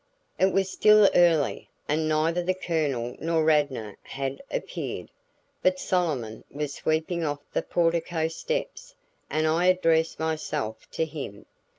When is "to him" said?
10.93-11.45